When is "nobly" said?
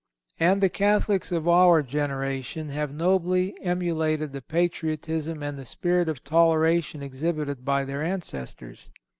2.91-3.53